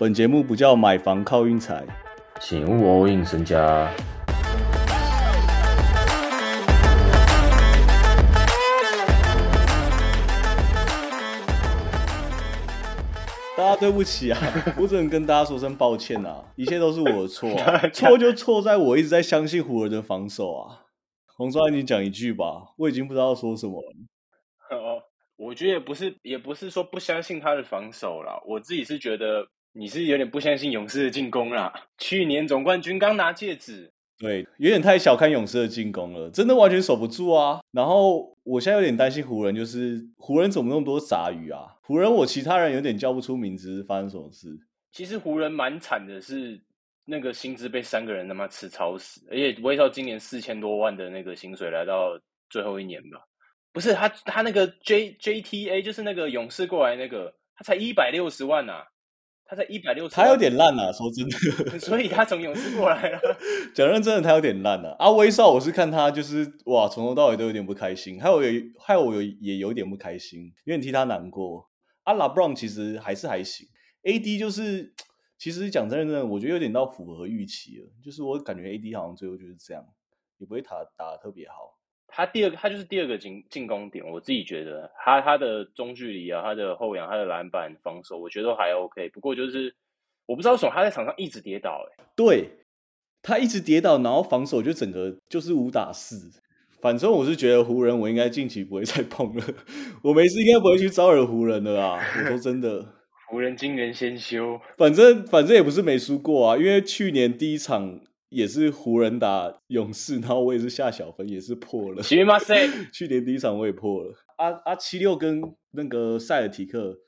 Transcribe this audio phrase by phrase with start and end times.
[0.00, 1.84] 本节目不叫买房靠运财，
[2.40, 3.92] 请勿 all in 身家。
[13.56, 14.38] 大家对不起啊，
[14.78, 20.84] 我只能跟大家说声抱歉啊，一切都是我的错啊， 错就错在我一直在相信湖人的防守啊。
[21.36, 24.78] 洪少，你讲一句吧，我已经不知道说什么了。
[24.78, 25.02] 哦，
[25.36, 31.72] 我觉得也不是，也不是说不相信他的防守啦，我自己是觉得你是有点不相信勇士的进攻啦。
[31.98, 37.60] 去年总冠军刚拿戒指，对，有点太小看勇士的进攻了，真的完全守不住啊。
[37.72, 41.76] 然后我现在有点担心湖人，就是湖人怎么那么多杂鱼啊？
[41.82, 44.48] 湖人我其他人有点叫不出名字，发生什么事？
[44.90, 46.60] 其实湖人蛮惨的，是
[47.04, 52.18] 那个薪资被三个人他妈吃超死，而且威少今年四千多万的那个薪水来到
[52.50, 53.20] 最后一年吧。
[53.72, 58.82] 不是他，他那个 J J T A 就是那个勇士过来那个，他才一百六十万呐，
[59.48, 61.78] 他在一百六十，他有点烂啊，说真的。
[61.80, 63.18] 所以他从勇士过来了。
[63.74, 64.94] 讲认真的，他有点烂了。
[64.98, 71.70] 阿威少，我是看他就是哇，从头到尾都有点不开心，还有有害我有也有点不开心，有点替他难过。
[72.02, 73.66] 阿拉布朗其实还是还行
[74.02, 74.92] ，A D 就是
[75.38, 79.82] 其实讲真的，我觉得有点到符合预期了，就是我感觉 A D 好像最后就是这样，
[80.36, 81.77] 也不会打打的特别好。
[82.10, 84.04] 他第二个，他就是第二个进进攻点。
[84.08, 89.08] 我自己觉得，他他的中距离啊，他的后仰，他的篮板防守，我觉得都还 OK。
[89.10, 89.72] 不过就是
[90.26, 92.48] 我不知道为什么他在场上一直跌倒，哎，对
[93.22, 96.40] 他一直跌倒，然后防守就整个就是五打四。
[96.80, 99.44] 反正我是觉得湖人，我应该近期不会再碰了。
[100.02, 102.00] 我没事应该不会去招惹湖人的啦。
[102.24, 102.94] 我说真的，
[103.28, 104.58] 湖人今年先修。
[104.76, 108.00] 反正反正也不是没输过啊，因为去年第一场。
[108.30, 112.02] 也是湖人打勇士，然后我也是下小分，也是破了。
[112.92, 114.14] 去年第一场我也破了。
[114.36, 116.98] 阿阿七六跟那个塞尔提克，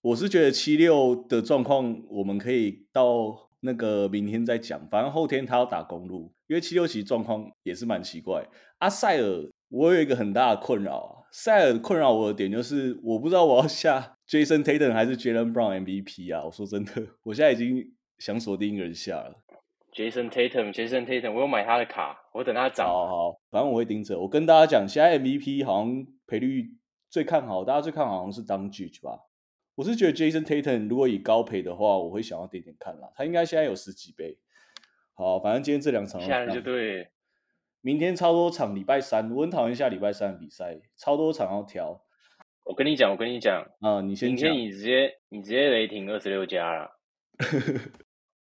[0.00, 4.88] 我是觉得七六的状况，我们可以到那个明天再讲。
[4.88, 8.46] 反正后天他要打公路，因为七六其实状况也是蛮奇怪。
[8.78, 11.24] 阿塞尔，我有一个很大的困扰啊。
[11.30, 16.44] 塞尔困扰我的点就是，我不知道我要下 Jason Tatum 还是 Jalen Brown MVP 啊。
[16.44, 19.43] 我说真的，我现在已经想锁定一个人下了。
[19.94, 22.86] Jason Tatum，Jason Tatum，我有买他的卡，我等他涨。
[22.86, 24.18] 好好，反正我会盯着。
[24.18, 26.70] 我跟大家讲，现在 MVP 好像赔率
[27.08, 29.20] 最看好，大家最看好好像是 d u n g e 吧。
[29.76, 33.12] 我是觉得 Jason Tatum 如果以高赔的话，我会想要点点看啦。
[33.14, 34.38] 他应该现在有十几倍。
[35.14, 37.08] 好，反正今天这两场下来就对。
[37.80, 42.02] 明天超多场，礼拜三我很讨厌下礼拜三的比赛，超多场要挑。
[42.64, 44.30] 我跟你讲，我跟你讲，啊，你先。
[44.30, 46.90] 明天你直接你直接雷霆二十六加了。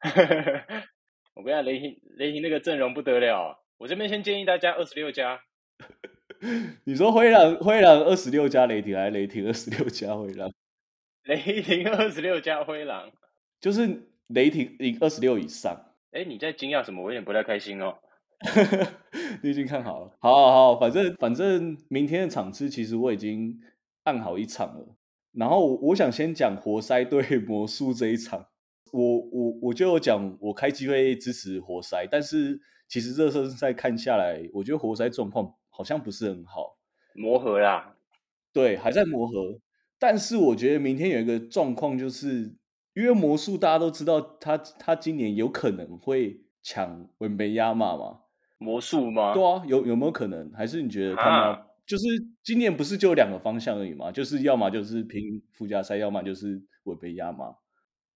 [1.33, 3.57] 我跟你讲，雷霆雷霆那个阵容不得了。
[3.77, 5.39] 我这边先建议大家二十六加。
[6.85, 10.51] 你说灰狼灰狼二十六加雷霆，还是雷霆二十六加灰狼？
[11.25, 13.11] 雷霆二十六加灰狼，
[13.59, 15.93] 就是雷霆赢二十六以上。
[16.11, 17.01] 哎，你在惊讶什么？
[17.03, 17.97] 我有点不太开心哦。
[19.43, 23.59] 你已经看好了，好好好，反正反正明天的场次其实我已经
[24.03, 24.95] 按好一场了。
[25.31, 28.47] 然后我想先讲活塞对魔术这一场。
[28.91, 36.77] 我我我就有讲，我开机会支持活塞，但是其实热身赛看下来，我觉得活塞状况好像不是很好，
[37.13, 37.95] 磨合啦，
[38.53, 39.59] 对，还在磨合。
[39.97, 42.55] 但是我觉得明天有一个状况，就是
[42.93, 48.19] 因为魔术大家都知道，他他今年有可能会抢文杯亚马嘛？
[48.57, 49.33] 魔术吗？
[49.33, 50.51] 对啊，有有没有可能？
[50.53, 52.03] 还是你觉得他们就是
[52.43, 54.11] 今年不是就两个方向而已嘛？
[54.11, 57.55] 就是要么就是拼附加赛，要么就是文杯亚马。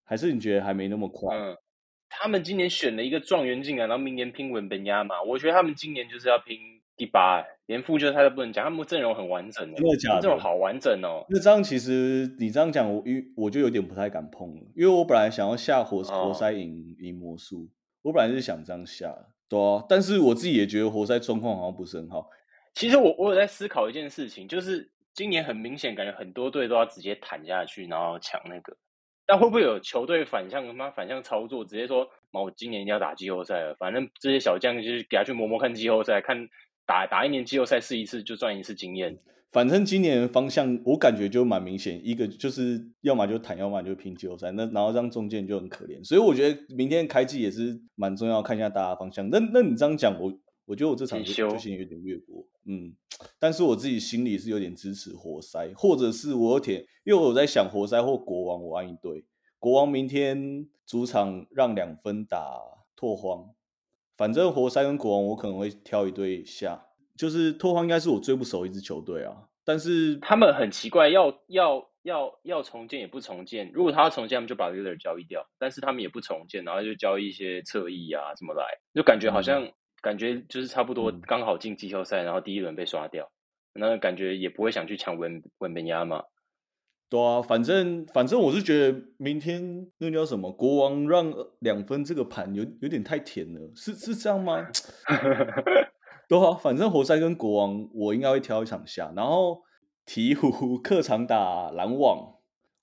[0.06, 1.36] 还是你觉得还没那么快？
[1.36, 1.58] 嗯，
[2.10, 5.22] 他们今年选了一个状元进来，然后明年拼文本压嘛。
[5.22, 6.58] 我觉得他们今年就是要拼
[6.96, 10.22] 第八，连副就是他都不能讲，他们阵容很完整，真的假的？
[10.22, 11.26] 阵容好完整哦。
[11.30, 17.68] 那这样其实你这样讲，我因我就有点不太敢碰了，因为我本来想要下活活塞赢赢魔术，
[18.04, 19.14] 我本来是想这样下，
[19.50, 19.84] 对啊。
[19.90, 22.30] 但是我自己也觉得活塞状况好像不是很好。
[22.76, 28.78] 其实我我有在思考一件事情，就是今年很明显感觉很多队都要直接弹下去，然后抢那个。
[29.26, 36.48] 但会不会有球队反向他妈反向操作，直接说，我今年一定要打季后赛了，反正这些小将就是给他去磨磨看季后赛，看
[36.86, 39.18] 打打一年季后赛试一次就赚一次经验。
[39.52, 44.52] 反正今年方向我感觉就蛮明显，一个就是要么就谈，要么就拼季后赛。
[44.52, 49.30] 那然后让中间就很可怜，所以我觉得明天开季也是蛮重要，看一下大家方向。
[49.30, 50.30] 那那你这样讲，我
[50.66, 52.96] 我觉得我这场就就先有点越过，嗯。
[53.40, 59.26] 但是我自己心里是有点支持活塞，或者是我有点，因为我在想活塞或国王，我按一队。
[59.58, 62.62] 国王明天主场让两分打
[62.96, 63.56] 拓荒，
[64.18, 69.48] 反正活塞跟国王我可能会挑一队下，就是拓荒应该是我最不熟一支球队啊。
[69.64, 73.72] 但是他们很奇怪，要要要要重建也不重建。
[73.74, 78.64] 如果他要重建，他们就把 l i l l a r 交易掉，但是他们也不重建，然后就交易一些侧翼啊什么来，
[78.94, 79.72] 就感觉好像、
[80.06, 83.28] 感觉就是差不多嗯刚好进季后赛，然后第一轮被刷掉，
[83.74, 86.22] 那感觉也不会想去抢文文本亚嘛。
[87.10, 94.68] 对啊，反正反正我是觉得明天那叫什么国王让两分这个盘有有点太甜了，是是这样吗？
[96.30, 99.64] 对啊，反正活塞跟国王我应该会挑一场下，然后
[100.06, 102.36] 鹈鹕客场打篮网，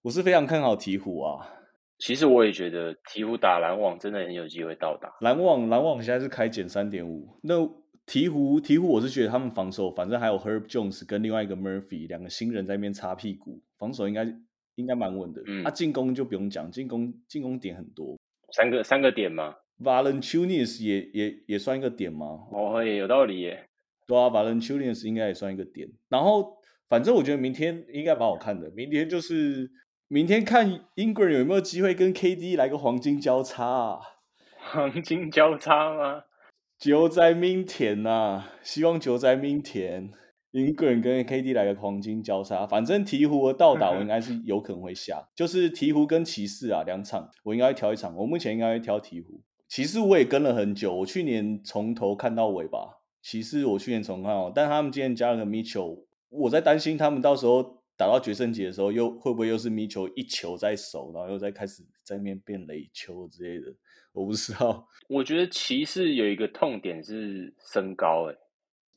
[0.03, 1.62] 我是非常看好鹈鹕啊。
[2.05, 5.09] 其实我也觉得鹈鹕打篮网真的很有机会到达。
[5.21, 14.27] 篮网篮网现在是开减三点五，那鹈鹕鹈鹕我是觉得他们防守，反正还有 Herb Jones 跟另外一个 Murphy 两个新人在那边擦屁股，防守应该
[14.75, 15.45] 应该蛮稳的。
[15.47, 18.19] 嗯啊，进攻就不用讲，进攻进攻点很多。
[18.51, 22.27] 三个三个点嘛，Valanciunas 也也也算一个点吗？
[22.51, 23.69] 哦，也有道理耶。
[24.09, 25.89] 对啊，Valanciunas 应该也算一个点。
[26.09, 26.59] 然后
[26.89, 29.71] 反正我觉得明天应该蛮好看的，明天就是
[30.13, 33.99] 明天看 Ingram 有没有机会跟 KD 来个黄金交叉、啊。
[34.59, 36.25] 黄金交叉吗？
[36.79, 40.11] 就在明天呐、希望就在明天
[40.53, 42.67] ，Ingram 跟 KD 来个黄金交叉。
[42.67, 48.15] 反正鹈鹕和到达， 我应该是有可能会下，就是鹈鹕跟骑士啊两场，我应该会挑一场。
[48.15, 53.01] 我目前应该会挑鹈鹕，骑士我也跟了很久，我去年从头看到尾吧。
[53.23, 63.73] 骑士我去年从头看哦，但他们今天加了个 Mitchell，我在担心他们到时候打到决胜节的时候，又会不会又是 Mitchell 一球在手，然后又再开始在那边变垒球之类的，
[64.13, 64.89] 我不知道。
[65.09, 68.37] 我觉得骑士有一个痛点是身高，诶，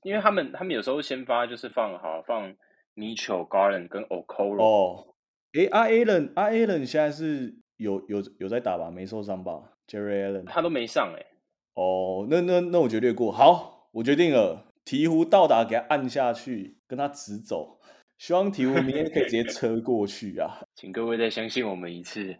[0.03, 2.55] 因为他们他们有时候先发就是放好放
[2.95, 5.15] Mitchell、Garland 跟 Okoro，、哦，
[5.53, 8.89] 诶，阿 Allen 阿 Allen 现在是有有有在打吧？
[8.89, 10.45] 没受伤吧？Jerry Allen。
[10.45, 11.25] 他都没上，诶，
[11.73, 13.31] 哦，那那那我绝对过。
[13.31, 17.79] 好，我决定了，鹈鹕到达给他按下去，跟他直走。
[18.17, 20.61] 希望鹈鹕明天可以直接车过去啊！
[20.73, 22.35] 请各位再相信我们一次，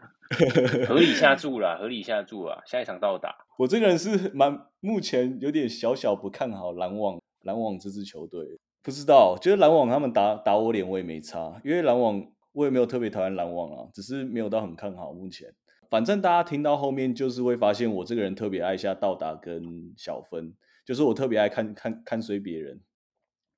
[0.87, 3.35] 合理下注啦，合理下注啊，下一场到达。
[3.57, 15.53] 我这个人是蛮目前有点小小不看好篮网篮网这支球队，不知道，觉得篮网他们打打我脸我也没差，因为篮网我也没有特别讨厌篮网啊，只是没有到很看好目前。
[15.89, 20.53] 反正大家听到后面就是会发现我这个人特别爱下到达跟小分，
[20.85, 22.81] 就是我特别爱看看看衰别人。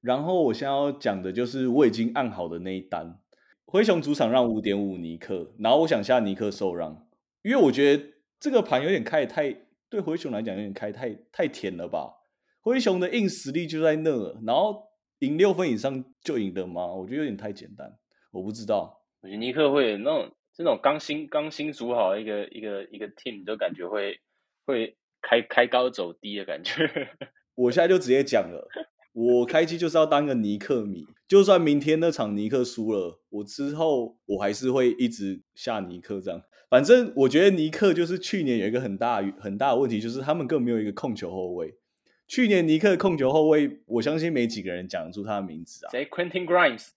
[0.08, 3.20] 然后我现在要讲的就是我已经按好的那一单，
[3.66, 7.06] 灰熊主场让五点五尼克，然后我想下尼克受让，
[7.42, 9.54] 因为我觉得这个盘有点开得太
[9.90, 12.14] 对灰熊来讲有点开太太甜了吧？
[12.62, 14.82] 灰熊的硬实力就在那，然后
[15.20, 16.88] 赢六分以上就赢的吗？
[16.88, 17.94] 我觉得有点太简单，
[18.32, 19.02] 我不知道。
[19.20, 24.22] 我觉得尼克会那种这种刚新刚新组好一个一个一个 team，都感觉会
[24.66, 26.90] 会开开高走低的感觉。
[27.56, 28.70] 我现在就直接讲了，
[29.18, 36.40] 我开机就是要当个尼克迷，就算明天那场尼克输了，我之后我还是会一直下尼克这样。
[36.70, 41.74] 反正我觉得尼克就是去年有一个很大很大的问题，就是他们根本没有一个控球后卫。
[42.28, 46.90] 去年尼克控球后卫，我相信没几个人讲得出他的名字啊，谁？Quentin Grimes？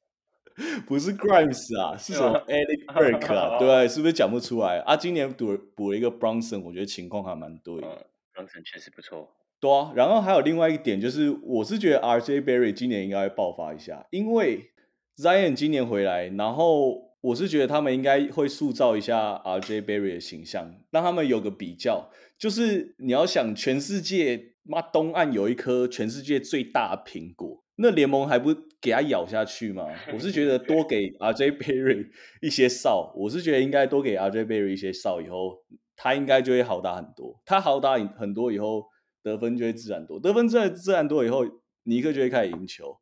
[0.86, 3.58] 不是 Grimes 啊，是什么 Alec Burke 啊？
[3.58, 4.94] 对，是不是讲不出来啊？
[4.94, 7.86] 今年补补了一个 Bronson，我觉得情况还蛮对的。
[7.86, 9.32] 嗯，Bronson 确实不错。
[9.60, 14.70] 对啊，然后还有另外一点就是，我是觉得 RJ Berry 今年应该会爆发一下，因为
[15.18, 22.10] Zion 今年回来，然后我是觉得他们应该会塑造一下 RJ Berry 的形象，让他们有个比较。
[22.38, 29.86] 就是你要想，全世界妈东岸有一颗全世界最大的苹果，那联盟还不给他咬下去吗？
[30.14, 32.06] 我是觉得多给 RJ Berry
[32.40, 35.58] 一些哨，我是觉得应该多给 RJ Berry 一些哨，以后
[35.94, 37.38] 他应该就会好打很多。
[37.44, 38.86] 他好打很多以后。
[39.22, 41.44] 得分就会自然多，得分自然自然多以后，
[41.84, 42.98] 尼克就会开始赢球。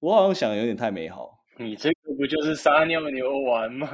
[0.00, 1.38] 我好像想的有点太美好。
[1.58, 3.88] 你这个不就是撒尿牛丸吗？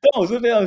[0.00, 0.66] 但我是非常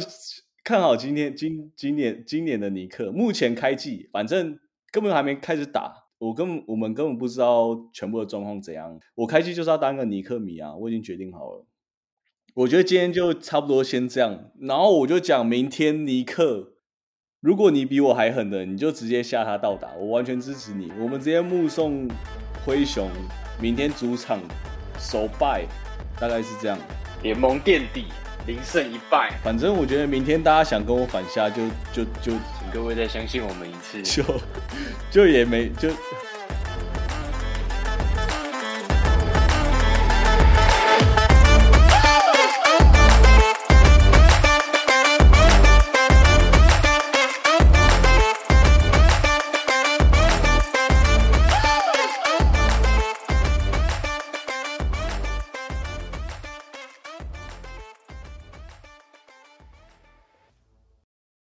[0.63, 3.11] 看好今天今今年今年的尼克。
[3.11, 4.59] 目前开季，反正
[4.91, 8.99] 根本还没开始打，我根本我们根本不知道全部的状况怎样。
[9.15, 11.65] 我开季就是要当个尼克迷啊，我已经决定好了。
[12.55, 16.76] 我觉得今天就差不多先这样，然后我就讲明天尼克。
[17.47, 20.91] 如果你比我还狠的，你就直接下他到达，我完全支持你。
[20.99, 22.05] 我们直接目送
[22.65, 23.09] 灰熊
[23.57, 24.37] 明天主场
[24.99, 25.63] 首败，
[26.19, 26.77] 大概是这样。
[27.23, 28.07] 联盟垫底，
[28.47, 29.31] 零胜一败。
[29.41, 34.03] 反正我觉得明天大家想跟我反下就，就就就请各位再相信我们一次。
[34.03, 34.23] 就
[35.09, 35.87] 就也没就